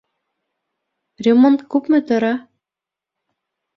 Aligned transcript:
Ремонт 1.27 1.65
күпме 1.75 2.03
тора? 2.13 2.33